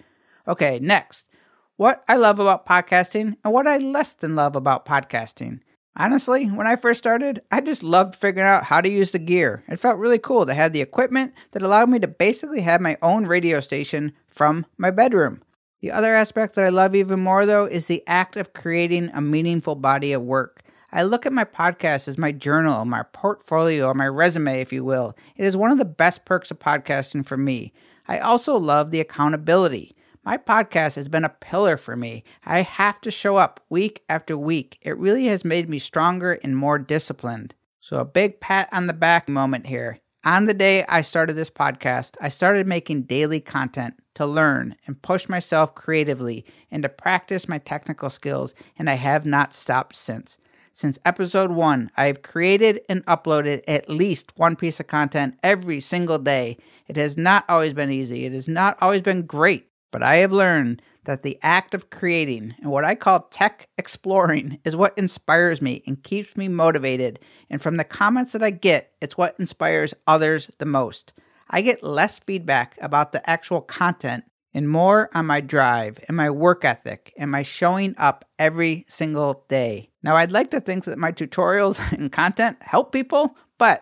Okay, 0.48 0.80
next. 0.82 1.28
What 1.76 2.04
I 2.08 2.16
love 2.16 2.40
about 2.40 2.66
podcasting 2.66 3.36
and 3.44 3.54
what 3.54 3.68
I 3.68 3.78
less 3.78 4.16
than 4.16 4.36
love 4.36 4.56
about 4.56 4.88
podcasting. 4.88 5.60
Honestly, 6.00 6.46
when 6.46 6.68
I 6.68 6.76
first 6.76 7.00
started, 7.00 7.42
I 7.50 7.60
just 7.60 7.82
loved 7.82 8.14
figuring 8.14 8.48
out 8.48 8.66
how 8.66 8.82
to 8.82 8.90
use 8.90 9.10
the 9.10 9.18
gear. 9.18 9.64
It 9.68 9.80
felt 9.80 9.98
really 9.98 10.20
cool 10.20 10.46
to 10.46 10.54
have 10.54 10.72
the 10.72 10.82
equipment 10.82 11.34
that 11.54 11.64
allowed 11.64 11.90
me 11.90 11.98
to 11.98 12.08
basically 12.08 12.62
have 12.62 12.82
my 12.82 12.98
own 13.02 13.26
radio 13.26 13.62
station 13.62 14.14
from 14.28 14.68
my 14.78 14.92
bedroom. 14.92 15.42
The 15.82 15.92
other 15.92 16.14
aspect 16.14 16.54
that 16.54 16.66
I 16.66 16.70
love 16.70 16.94
even 16.94 17.20
more, 17.20 17.48
though, 17.48 17.66
is 17.66 17.88
the 17.88 18.04
act 18.06 18.38
of 18.38 18.54
creating 18.54 19.10
a 19.12 19.22
meaningful 19.22 19.74
body 19.74 20.14
of 20.14 20.22
work. 20.22 20.62
I 20.92 21.02
look 21.02 21.26
at 21.26 21.34
my 21.34 21.46
podcast 21.46 22.08
as 22.08 22.18
my 22.18 22.32
journal, 22.32 22.86
my 22.86 23.02
portfolio, 23.12 23.88
or 23.88 23.96
my 23.96 24.08
resume, 24.08 24.62
if 24.62 24.72
you 24.72 24.86
will. 24.86 25.18
It 25.36 25.46
is 25.46 25.58
one 25.58 25.72
of 25.72 25.80
the 25.80 25.86
best 25.86 26.26
perks 26.26 26.52
of 26.52 26.60
podcasting 26.60 27.26
for 27.26 27.38
me. 27.38 27.74
I 28.08 28.20
also 28.20 28.56
love 28.56 28.92
the 28.92 29.00
accountability. 29.00 29.96
My 30.28 30.36
podcast 30.36 30.96
has 30.96 31.08
been 31.08 31.24
a 31.24 31.30
pillar 31.30 31.78
for 31.78 31.96
me. 31.96 32.26
I 32.46 32.62
have 32.62 33.00
to 33.00 33.12
show 33.12 33.38
up 33.38 33.62
week 33.70 34.04
after 34.10 34.38
week. 34.38 34.78
It 34.82 34.98
really 34.98 35.28
has 35.28 35.46
made 35.46 35.70
me 35.70 35.80
stronger 35.80 36.34
and 36.44 36.58
more 36.58 36.78
disciplined. 36.78 37.56
So, 37.80 38.00
a 38.00 38.04
big 38.04 38.42
pat 38.42 38.68
on 38.74 38.88
the 38.88 38.94
back 38.94 39.30
moment 39.30 39.68
here. 39.68 40.00
On 40.26 40.46
the 40.46 40.54
day 40.54 40.84
I 40.90 41.02
started 41.02 41.38
this 41.38 41.50
podcast, 41.50 42.18
I 42.20 42.28
started 42.28 42.68
making 42.68 43.04
daily 43.04 43.40
content 43.40 43.94
to 44.16 44.26
learn 44.26 44.76
and 44.86 45.02
push 45.02 45.30
myself 45.30 45.74
creatively 45.76 46.44
and 46.70 46.84
to 46.84 46.90
practice 46.90 47.48
my 47.48 47.60
technical 47.60 48.10
skills, 48.10 48.54
and 48.78 48.90
I 48.90 48.96
have 48.96 49.26
not 49.26 49.54
stopped 49.54 49.96
since. 49.96 50.40
Since 50.74 51.00
episode 51.06 51.52
one, 51.52 51.90
I 51.96 52.08
have 52.08 52.22
created 52.22 52.82
and 52.90 53.06
uploaded 53.06 53.64
at 53.66 53.90
least 53.90 54.34
one 54.36 54.58
piece 54.58 54.82
of 54.82 54.88
content 54.88 55.40
every 55.42 55.80
single 55.80 56.20
day. 56.20 56.58
It 56.90 56.98
has 56.98 57.16
not 57.16 57.46
always 57.48 57.72
been 57.72 57.92
easy, 57.92 58.26
it 58.26 58.34
has 58.34 58.50
not 58.50 58.78
always 58.82 59.02
been 59.02 59.22
great, 59.22 59.68
but 59.98 60.06
I 60.06 60.18
have 60.18 60.32
learned 60.32 60.84
that 61.06 61.24
the 61.24 61.40
act 61.42 61.74
of 61.74 61.90
creating 61.90 62.54
and 62.62 62.70
what 62.70 62.84
I 62.84 62.94
call 62.94 63.22
tech 63.32 63.68
exploring 63.80 64.60
is 64.64 64.76
what 64.76 64.96
inspires 64.96 65.60
me 65.60 65.82
and 65.88 66.04
keeps 66.04 66.38
me 66.38 66.48
motivated. 66.48 67.18
And 67.50 67.60
from 67.60 67.78
the 67.78 67.84
comments 67.84 68.34
that 68.34 68.44
I 68.44 68.52
get, 68.52 68.92
it's 69.02 69.18
what 69.18 69.36
inspires 69.40 69.96
others 70.06 70.52
the 70.60 70.68
most. 70.68 71.14
I 71.50 71.62
get 71.62 71.82
less 71.82 72.20
feedback 72.20 72.78
about 72.80 73.12
the 73.12 73.28
actual 73.28 73.60
content 73.60 74.26
and 74.54 74.70
more 74.70 75.10
on 75.16 75.26
my 75.26 75.42
drive 75.42 75.98
and 76.08 76.16
my 76.16 76.30
work 76.30 76.64
ethic 76.64 77.12
and 77.18 77.32
my 77.32 77.42
showing 77.42 77.96
up 77.98 78.24
every 78.38 78.86
single 78.88 79.46
day. 79.50 79.90
Now, 80.04 80.16
I'd 80.16 80.32
like 80.32 80.52
to 80.52 80.62
think 80.62 80.84
that 80.84 81.00
my 81.00 81.12
tutorials 81.12 81.80
and 81.98 82.12
content 82.12 82.58
help 82.62 82.92
people, 82.92 83.36
but 83.58 83.82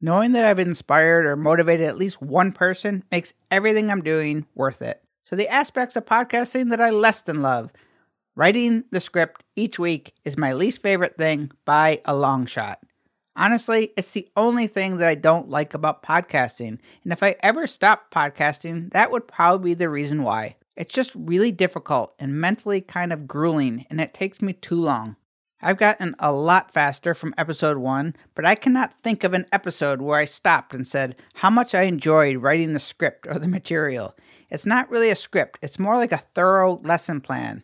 knowing 0.00 0.30
that 0.30 0.44
I've 0.44 0.60
inspired 0.60 1.26
or 1.26 1.34
motivated 1.34 1.88
at 1.88 1.98
least 1.98 2.22
one 2.22 2.52
person 2.52 3.02
makes 3.10 3.34
everything 3.50 3.90
I'm 3.90 4.04
doing 4.04 4.46
worth 4.54 4.80
it. 4.80 5.02
So, 5.26 5.34
the 5.34 5.48
aspects 5.48 5.96
of 5.96 6.06
podcasting 6.06 6.70
that 6.70 6.80
I 6.80 6.90
less 6.90 7.22
than 7.22 7.42
love 7.42 7.72
writing 8.36 8.84
the 8.92 9.00
script 9.00 9.42
each 9.56 9.76
week 9.76 10.14
is 10.24 10.38
my 10.38 10.52
least 10.52 10.80
favorite 10.80 11.18
thing 11.18 11.50
by 11.64 12.00
a 12.04 12.14
long 12.14 12.46
shot. 12.46 12.78
Honestly, 13.34 13.90
it's 13.96 14.12
the 14.12 14.28
only 14.36 14.68
thing 14.68 14.98
that 14.98 15.08
I 15.08 15.16
don't 15.16 15.48
like 15.48 15.74
about 15.74 16.04
podcasting. 16.04 16.78
And 17.02 17.12
if 17.12 17.24
I 17.24 17.34
ever 17.42 17.66
stopped 17.66 18.14
podcasting, 18.14 18.92
that 18.92 19.10
would 19.10 19.26
probably 19.26 19.70
be 19.70 19.74
the 19.74 19.88
reason 19.88 20.22
why. 20.22 20.54
It's 20.76 20.94
just 20.94 21.10
really 21.16 21.50
difficult 21.50 22.14
and 22.20 22.40
mentally 22.40 22.80
kind 22.80 23.12
of 23.12 23.26
grueling, 23.26 23.84
and 23.90 24.00
it 24.00 24.14
takes 24.14 24.40
me 24.40 24.52
too 24.52 24.80
long. 24.80 25.16
I've 25.60 25.78
gotten 25.78 26.14
a 26.20 26.30
lot 26.30 26.72
faster 26.72 27.14
from 27.14 27.34
episode 27.36 27.78
one, 27.78 28.14
but 28.36 28.44
I 28.44 28.54
cannot 28.54 28.94
think 29.02 29.24
of 29.24 29.34
an 29.34 29.46
episode 29.50 30.00
where 30.00 30.20
I 30.20 30.24
stopped 30.24 30.72
and 30.72 30.86
said 30.86 31.16
how 31.34 31.50
much 31.50 31.74
I 31.74 31.82
enjoyed 31.82 32.36
writing 32.36 32.74
the 32.74 32.78
script 32.78 33.26
or 33.26 33.40
the 33.40 33.48
material. 33.48 34.14
It's 34.50 34.66
not 34.66 34.90
really 34.90 35.10
a 35.10 35.16
script, 35.16 35.58
it's 35.62 35.78
more 35.78 35.96
like 35.96 36.12
a 36.12 36.24
thorough 36.34 36.76
lesson 36.78 37.20
plan. 37.20 37.62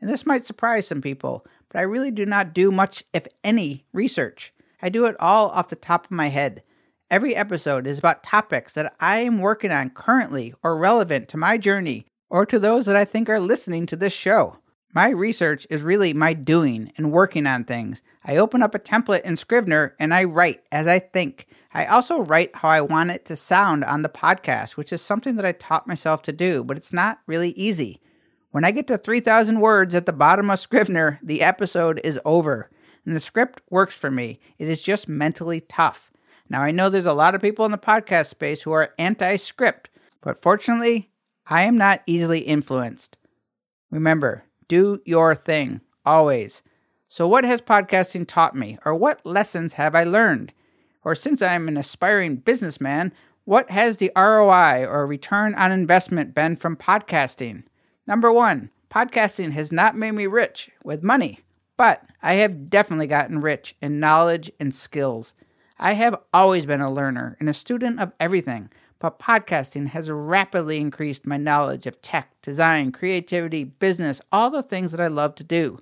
And 0.00 0.08
this 0.08 0.24
might 0.24 0.46
surprise 0.46 0.86
some 0.86 1.02
people, 1.02 1.44
but 1.68 1.78
I 1.78 1.82
really 1.82 2.10
do 2.10 2.24
not 2.24 2.54
do 2.54 2.70
much, 2.70 3.04
if 3.12 3.26
any, 3.44 3.84
research. 3.92 4.52
I 4.80 4.88
do 4.88 5.06
it 5.06 5.16
all 5.20 5.50
off 5.50 5.68
the 5.68 5.76
top 5.76 6.06
of 6.06 6.10
my 6.10 6.28
head. 6.28 6.62
Every 7.10 7.34
episode 7.34 7.86
is 7.86 7.98
about 7.98 8.22
topics 8.22 8.72
that 8.74 8.94
I 9.00 9.18
am 9.18 9.40
working 9.40 9.72
on 9.72 9.90
currently 9.90 10.54
or 10.62 10.76
relevant 10.78 11.28
to 11.30 11.36
my 11.36 11.58
journey 11.58 12.06
or 12.30 12.46
to 12.46 12.58
those 12.58 12.86
that 12.86 12.96
I 12.96 13.04
think 13.04 13.28
are 13.28 13.40
listening 13.40 13.84
to 13.86 13.96
this 13.96 14.12
show. 14.12 14.58
My 14.92 15.10
research 15.10 15.68
is 15.70 15.82
really 15.82 16.12
my 16.12 16.32
doing 16.32 16.92
and 16.96 17.12
working 17.12 17.46
on 17.46 17.62
things. 17.62 18.02
I 18.24 18.36
open 18.36 18.60
up 18.60 18.74
a 18.74 18.78
template 18.80 19.22
in 19.22 19.36
Scrivener 19.36 19.94
and 20.00 20.12
I 20.12 20.24
write 20.24 20.62
as 20.72 20.88
I 20.88 20.98
think. 20.98 21.46
I 21.72 21.86
also 21.86 22.18
write 22.18 22.56
how 22.56 22.70
I 22.70 22.80
want 22.80 23.10
it 23.10 23.24
to 23.26 23.36
sound 23.36 23.84
on 23.84 24.02
the 24.02 24.08
podcast, 24.08 24.72
which 24.72 24.92
is 24.92 25.00
something 25.00 25.36
that 25.36 25.46
I 25.46 25.52
taught 25.52 25.86
myself 25.86 26.22
to 26.22 26.32
do, 26.32 26.64
but 26.64 26.76
it's 26.76 26.92
not 26.92 27.20
really 27.28 27.50
easy. 27.50 28.00
When 28.50 28.64
I 28.64 28.72
get 28.72 28.88
to 28.88 28.98
3,000 28.98 29.60
words 29.60 29.94
at 29.94 30.06
the 30.06 30.12
bottom 30.12 30.50
of 30.50 30.58
Scrivener, 30.58 31.20
the 31.22 31.42
episode 31.42 32.00
is 32.02 32.18
over. 32.24 32.68
And 33.06 33.14
the 33.14 33.20
script 33.20 33.62
works 33.70 33.96
for 33.96 34.10
me. 34.10 34.40
It 34.58 34.68
is 34.68 34.82
just 34.82 35.08
mentally 35.08 35.60
tough. 35.60 36.10
Now, 36.48 36.62
I 36.62 36.72
know 36.72 36.90
there's 36.90 37.06
a 37.06 37.12
lot 37.12 37.36
of 37.36 37.40
people 37.40 37.64
in 37.64 37.70
the 37.70 37.78
podcast 37.78 38.26
space 38.26 38.62
who 38.62 38.72
are 38.72 38.92
anti 38.98 39.36
script, 39.36 39.88
but 40.20 40.42
fortunately, 40.42 41.10
I 41.46 41.62
am 41.62 41.78
not 41.78 42.02
easily 42.06 42.40
influenced. 42.40 43.16
Remember, 43.90 44.44
do 44.70 45.02
your 45.04 45.34
thing, 45.34 45.80
always. 46.06 46.62
So, 47.08 47.26
what 47.26 47.44
has 47.44 47.60
podcasting 47.60 48.26
taught 48.26 48.54
me, 48.54 48.78
or 48.84 48.94
what 48.94 49.26
lessons 49.26 49.72
have 49.72 49.96
I 49.96 50.04
learned? 50.04 50.54
Or 51.04 51.16
since 51.16 51.42
I'm 51.42 51.66
an 51.66 51.76
aspiring 51.76 52.36
businessman, 52.36 53.12
what 53.44 53.68
has 53.72 53.96
the 53.96 54.12
ROI 54.16 54.86
or 54.86 55.08
return 55.08 55.56
on 55.56 55.72
investment 55.72 56.36
been 56.36 56.54
from 56.54 56.76
podcasting? 56.76 57.64
Number 58.06 58.32
one, 58.32 58.70
podcasting 58.92 59.50
has 59.52 59.72
not 59.72 59.96
made 59.96 60.12
me 60.12 60.28
rich 60.28 60.70
with 60.84 61.02
money, 61.02 61.40
but 61.76 62.04
I 62.22 62.34
have 62.34 62.70
definitely 62.70 63.08
gotten 63.08 63.40
rich 63.40 63.74
in 63.82 63.98
knowledge 63.98 64.52
and 64.60 64.72
skills. 64.72 65.34
I 65.80 65.94
have 65.94 66.16
always 66.32 66.64
been 66.64 66.80
a 66.80 66.92
learner 66.92 67.36
and 67.40 67.48
a 67.48 67.54
student 67.54 67.98
of 67.98 68.12
everything 68.20 68.70
but 69.00 69.18
podcasting 69.18 69.88
has 69.88 70.10
rapidly 70.10 70.78
increased 70.78 71.26
my 71.26 71.38
knowledge 71.38 71.86
of 71.86 72.00
tech, 72.02 72.30
design, 72.42 72.92
creativity, 72.92 73.64
business, 73.64 74.20
all 74.30 74.50
the 74.50 74.62
things 74.62 74.92
that 74.92 75.00
I 75.00 75.08
love 75.08 75.34
to 75.36 75.44
do. 75.44 75.80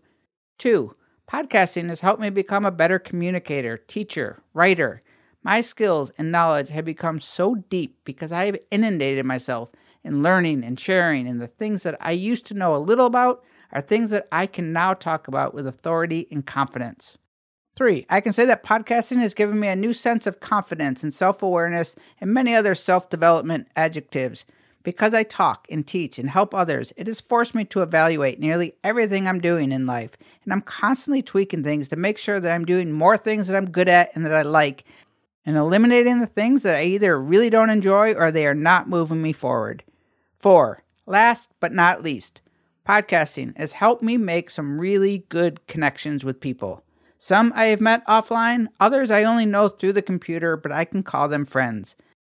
Two, 0.57 0.95
podcasting 1.31 1.89
has 1.89 2.01
helped 2.01 2.23
me 2.23 2.31
become 2.31 2.65
a 2.65 2.71
better 2.71 2.99
communicator, 2.99 3.77
teacher, 3.77 4.41
writer. 4.55 5.03
My 5.43 5.61
skills 5.61 6.13
and 6.17 6.33
knowledge 6.33 6.69
have 6.71 6.85
become 6.85 7.21
so 7.21 7.57
deep 7.57 7.99
because 8.05 8.33
I 8.33 8.47
have 8.47 8.59
inundated 8.71 9.27
myself 9.27 9.73
in 10.05 10.23
learning 10.23 10.63
and 10.63 10.79
sharing, 10.79 11.27
and 11.27 11.41
the 11.41 11.49
things 11.49 11.83
that 11.83 11.97
I 12.01 12.13
used 12.13 12.47
to 12.47 12.55
know 12.55 12.75
a 12.75 12.79
little 12.79 13.07
about 13.07 13.45
are 13.73 13.83
things 13.83 14.11
that 14.11 14.29
I 14.31 14.47
can 14.47 14.73
now 14.73 14.95
talk 14.95 15.27
about 15.27 15.55
with 15.55 15.67
authority 15.67 16.29
and 16.31 16.47
confidence. 16.47 17.19
Three, 17.79 18.07
I 18.11 18.21
can 18.21 18.33
say 18.33 18.45
that 18.47 18.65
podcasting 18.65 19.19
has 19.19 19.35
given 19.35 19.61
me 19.61 19.69
a 19.69 19.77
new 19.77 19.95
sense 19.95 20.27
of 20.27 20.41
confidence 20.41 21.05
and 21.05 21.15
self 21.15 21.45
awareness 21.45 21.95
and 22.21 22.35
many 22.35 22.53
other 22.53 22.75
self 22.75 23.09
development 23.09 23.69
adjectives. 23.77 24.45
Because 24.83 25.15
I 25.15 25.23
talk 25.23 25.69
and 25.71 25.87
teach 25.87 26.19
and 26.19 26.29
help 26.29 26.53
others, 26.53 26.93
it 26.97 27.07
has 27.07 27.21
forced 27.21 27.55
me 27.55 27.65
to 27.67 27.83
evaluate 27.83 28.41
nearly 28.41 28.75
everything 28.83 29.29
I'm 29.29 29.41
doing 29.41 29.71
in 29.71 29.87
life, 29.87 30.17
and 30.43 30.53
I'm 30.53 30.61
constantly 30.63 31.23
tweaking 31.23 31.63
things 31.63 31.87
to 31.87 31.95
make 31.97 32.19
sure 32.19 32.41
that 32.41 32.53
I'm 32.53 32.65
doing 32.65 32.91
more 32.91 33.17
things 33.17 33.47
that 33.47 33.57
I'm 33.57 33.71
good 33.71 33.89
at 33.89 34.11
and 34.17 34.27
that 34.27 34.35
I 34.35 34.43
like, 34.43 34.83
and 35.47 35.57
eliminating 35.57 36.19
the 36.19 36.27
things 36.27 36.65
that 36.65 36.75
I 36.75 36.83
either 36.83 37.17
really 37.17 37.49
don't 37.49 37.71
enjoy 37.71 38.13
or 38.13 38.33
they 38.33 38.49
are 38.49 38.57
not 38.57 38.89
moving 38.89 39.23
me 39.23 39.33
forward. 39.33 39.85
Four, 40.41 40.83
last 41.07 41.53
but 41.61 41.73
not 41.73 42.03
least, 42.03 42.41
podcasting 42.85 43.57
has 43.57 43.75
helped 43.75 44.03
me 44.03 44.17
make 44.17 44.51
some 44.51 44.81
really 44.81 45.19
good 45.29 45.65
connections 45.69 46.25
with 46.25 46.41
people. 46.41 46.83
Some 47.21 47.53
I 47.57 47.65
have 47.67 47.81
met 47.81 48.07
offline, 48.07 48.69
others 48.79 49.11
I 49.11 49.25
only 49.25 49.45
know 49.45 49.69
through 49.69 49.95
the 49.95 50.03
computer, 50.03 50.57
but 50.57 50.71
I 50.71 50.85
can 50.85 51.03
call 51.03 51.29
them 51.29 51.45
friends. 51.45 51.97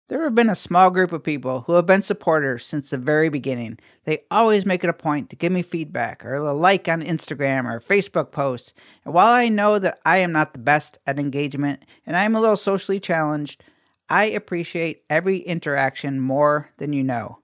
There 0.07 0.23
have 0.23 0.37
been 0.37 0.49
a 0.49 0.55
small 0.55 0.91
group 0.91 1.13
of 1.13 1.23
people 1.23 1.63
who 1.63 1.75
have 1.75 1.85
been 1.85 2.01
supporters 2.01 2.65
since 2.65 2.89
the 2.89 2.97
very 2.97 3.29
beginning. 3.29 3.79
They 4.05 4.23
always 4.31 4.65
make 4.65 4.83
it 4.85 4.89
a 4.89 4.95
point 4.95 5.29
to 5.29 5.37
give 5.37 5.53
me 5.53 5.63
feedback 5.63 6.25
or 6.25 6.35
a 6.35 6.53
like 6.55 6.89
on 6.89 7.03
Instagram 7.03 7.67
or 7.67 7.81
Facebook 7.81 8.31
posts. 8.31 8.73
And 9.05 9.13
while 9.13 9.35
I 9.35 9.49
know 9.51 9.81
that 9.81 9.99
I 10.07 10.19
am 10.19 10.33
not 10.33 10.53
the 10.55 10.61
best 10.61 10.97
at 11.07 11.19
engagement 11.19 11.85
and 12.07 12.17
I 12.17 12.23
am 12.23 12.35
a 12.35 12.41
little 12.41 12.57
socially 12.57 13.01
challenged, 13.01 13.63
I 14.09 14.27
appreciate 14.27 15.03
every 15.11 15.39
interaction 15.39 16.21
more 16.21 16.71
than 16.79 16.95
you 16.95 17.03
know. 17.03 17.41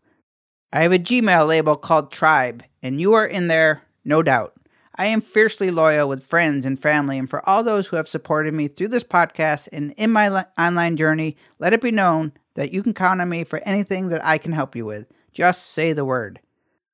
I 0.72 0.82
have 0.82 0.92
a 0.92 0.98
Gmail 0.98 1.46
label 1.46 1.76
called 1.76 2.10
Tribe, 2.10 2.64
and 2.82 3.00
you 3.00 3.12
are 3.12 3.26
in 3.26 3.48
there, 3.48 3.82
no 4.04 4.22
doubt. 4.22 4.54
I 4.96 5.06
am 5.06 5.20
fiercely 5.20 5.72
loyal 5.72 6.08
with 6.08 6.24
friends 6.24 6.64
and 6.64 6.78
family, 6.78 7.18
and 7.18 7.28
for 7.28 7.46
all 7.48 7.64
those 7.64 7.88
who 7.88 7.96
have 7.96 8.08
supported 8.08 8.54
me 8.54 8.68
through 8.68 8.88
this 8.88 9.02
podcast 9.02 9.68
and 9.72 9.92
in 9.96 10.12
my 10.12 10.28
li- 10.28 10.42
online 10.56 10.96
journey, 10.96 11.36
let 11.58 11.72
it 11.72 11.82
be 11.82 11.90
known 11.90 12.32
that 12.54 12.72
you 12.72 12.80
can 12.80 12.94
count 12.94 13.20
on 13.20 13.28
me 13.28 13.42
for 13.42 13.58
anything 13.64 14.08
that 14.10 14.24
I 14.24 14.38
can 14.38 14.52
help 14.52 14.76
you 14.76 14.86
with. 14.86 15.06
Just 15.32 15.66
say 15.66 15.92
the 15.92 16.04
word. 16.04 16.38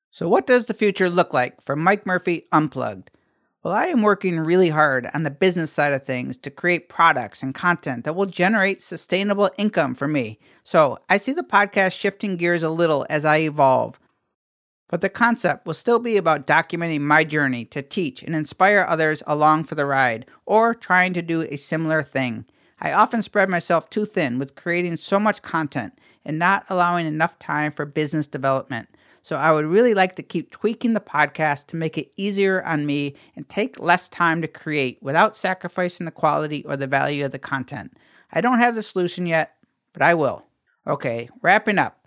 So, 0.09 0.27
what 0.27 0.47
does 0.47 0.65
the 0.65 0.73
future 0.73 1.11
look 1.11 1.31
like 1.31 1.61
for 1.61 1.75
Mike 1.75 2.07
Murphy 2.07 2.47
Unplugged? 2.51 3.11
Well, 3.63 3.75
I 3.75 3.85
am 3.85 4.01
working 4.01 4.39
really 4.39 4.69
hard 4.69 5.07
on 5.13 5.21
the 5.21 5.29
business 5.29 5.71
side 5.71 5.93
of 5.93 6.03
things 6.03 6.35
to 6.37 6.49
create 6.49 6.89
products 6.89 7.43
and 7.43 7.53
content 7.53 8.03
that 8.05 8.15
will 8.15 8.25
generate 8.25 8.81
sustainable 8.81 9.51
income 9.59 9.93
for 9.93 10.07
me. 10.07 10.39
So, 10.63 10.97
I 11.07 11.17
see 11.17 11.33
the 11.33 11.43
podcast 11.43 11.91
shifting 11.91 12.35
gears 12.35 12.63
a 12.63 12.71
little 12.71 13.05
as 13.11 13.25
I 13.25 13.37
evolve. 13.41 13.99
But 14.91 14.99
the 14.99 15.09
concept 15.09 15.65
will 15.65 15.73
still 15.73 15.99
be 15.99 16.17
about 16.17 16.45
documenting 16.45 16.99
my 16.99 17.23
journey 17.23 17.63
to 17.65 17.81
teach 17.81 18.21
and 18.21 18.35
inspire 18.35 18.85
others 18.87 19.23
along 19.25 19.63
for 19.63 19.75
the 19.75 19.85
ride, 19.85 20.25
or 20.45 20.75
trying 20.75 21.13
to 21.13 21.21
do 21.21 21.43
a 21.43 21.55
similar 21.55 22.03
thing. 22.03 22.45
I 22.81 22.91
often 22.91 23.21
spread 23.21 23.49
myself 23.49 23.89
too 23.89 24.05
thin 24.05 24.37
with 24.37 24.55
creating 24.55 24.97
so 24.97 25.17
much 25.17 25.41
content 25.41 25.97
and 26.25 26.37
not 26.37 26.65
allowing 26.67 27.07
enough 27.07 27.39
time 27.39 27.71
for 27.71 27.85
business 27.85 28.27
development. 28.27 28.89
So 29.21 29.37
I 29.37 29.53
would 29.53 29.65
really 29.65 29.93
like 29.93 30.17
to 30.17 30.23
keep 30.23 30.51
tweaking 30.51 30.93
the 30.93 30.99
podcast 30.99 31.67
to 31.67 31.77
make 31.77 31.97
it 31.97 32.11
easier 32.17 32.61
on 32.63 32.85
me 32.85 33.15
and 33.35 33.47
take 33.47 33.79
less 33.79 34.09
time 34.09 34.41
to 34.41 34.47
create 34.47 34.97
without 35.01 35.37
sacrificing 35.37 36.05
the 36.05 36.11
quality 36.11 36.65
or 36.65 36.75
the 36.75 36.87
value 36.87 37.23
of 37.23 37.31
the 37.31 37.39
content. 37.39 37.93
I 38.33 38.41
don't 38.41 38.59
have 38.59 38.75
the 38.75 38.83
solution 38.83 39.25
yet, 39.25 39.55
but 39.93 40.01
I 40.01 40.15
will. 40.15 40.47
Okay, 40.85 41.29
wrapping 41.41 41.77
up. 41.77 42.00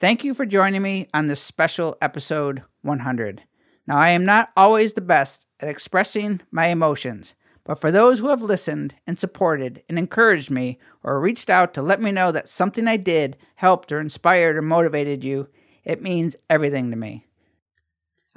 Thank 0.00 0.24
you 0.24 0.34
for 0.34 0.44
joining 0.44 0.82
me 0.82 1.08
on 1.14 1.28
this 1.28 1.40
special 1.40 1.96
episode 2.02 2.64
100. 2.82 3.44
Now, 3.86 3.96
I 3.96 4.10
am 4.10 4.24
not 4.24 4.50
always 4.56 4.92
the 4.92 5.00
best 5.00 5.46
at 5.60 5.68
expressing 5.68 6.40
my 6.50 6.66
emotions, 6.66 7.36
but 7.62 7.80
for 7.80 7.92
those 7.92 8.18
who 8.18 8.28
have 8.30 8.42
listened 8.42 8.96
and 9.06 9.16
supported 9.16 9.84
and 9.88 9.96
encouraged 9.96 10.50
me 10.50 10.80
or 11.04 11.20
reached 11.20 11.48
out 11.48 11.72
to 11.74 11.82
let 11.82 12.02
me 12.02 12.10
know 12.10 12.32
that 12.32 12.48
something 12.48 12.88
I 12.88 12.96
did 12.96 13.36
helped 13.54 13.92
or 13.92 14.00
inspired 14.00 14.56
or 14.56 14.62
motivated 14.62 15.22
you, 15.22 15.48
it 15.84 16.02
means 16.02 16.34
everything 16.50 16.90
to 16.90 16.96
me. 16.96 17.24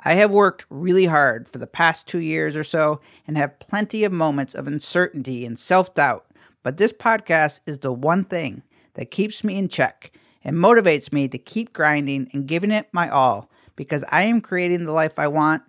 I 0.05 0.13
have 0.13 0.29
worked 0.29 0.67
really 0.69 1.05
hard 1.05 1.49
for 1.49 1.57
the 1.57 1.65
past 1.65 2.07
two 2.07 2.19
years 2.19 2.55
or 2.55 2.63
so 2.63 3.01
and 3.25 3.35
have 3.35 3.57
plenty 3.57 4.03
of 4.03 4.11
moments 4.11 4.53
of 4.53 4.67
uncertainty 4.67 5.43
and 5.43 5.57
self 5.57 5.95
doubt, 5.95 6.27
but 6.61 6.77
this 6.77 6.93
podcast 6.93 7.61
is 7.65 7.79
the 7.79 7.91
one 7.91 8.23
thing 8.23 8.61
that 8.93 9.09
keeps 9.09 9.43
me 9.43 9.57
in 9.57 9.69
check 9.69 10.11
and 10.47 10.57
motivates 10.57 11.11
me 11.11 11.27
to 11.27 11.37
keep 11.37 11.73
grinding 11.73 12.29
and 12.31 12.47
giving 12.47 12.71
it 12.71 12.87
my 12.93 13.09
all 13.09 13.51
because 13.75 14.03
I 14.09 14.23
am 14.23 14.41
creating 14.41 14.85
the 14.85 14.93
life 14.93 15.19
I 15.19 15.27
want. 15.27 15.61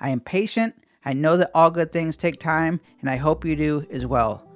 I 0.00 0.08
am 0.08 0.18
patient. 0.18 0.74
I 1.04 1.12
know 1.12 1.36
that 1.36 1.50
all 1.54 1.70
good 1.70 1.92
things 1.92 2.16
take 2.16 2.40
time, 2.40 2.80
and 3.00 3.10
I 3.10 3.16
hope 3.16 3.44
you 3.44 3.54
do 3.54 3.86
as 3.90 4.06
well. 4.06 4.48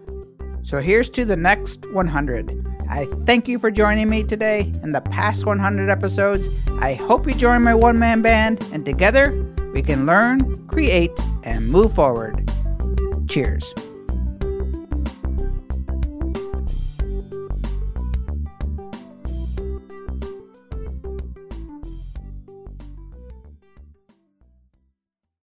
So 0.63 0.81
here's 0.81 1.09
to 1.11 1.25
the 1.25 1.37
next 1.37 1.87
100. 1.93 2.67
I 2.89 3.07
thank 3.27 3.47
you 3.47 3.59
for 3.59 3.71
joining 3.71 4.09
me 4.09 4.25
today 4.25 4.73
in 4.83 4.93
the 4.93 5.01
past 5.01 5.45
100 5.45 5.91
episodes. 5.91 6.49
I 6.81 6.95
hope 6.95 7.27
you 7.27 7.35
join 7.35 7.63
my 7.63 7.75
one 7.75 7.99
man 7.99 8.23
band, 8.23 8.67
and 8.73 8.85
together 8.85 9.33
we 9.75 9.83
can 9.83 10.07
learn, 10.07 10.67
create, 10.69 11.13
and 11.45 11.69
move 11.69 11.95
forward. 11.95 12.51
Cheers. 13.29 13.75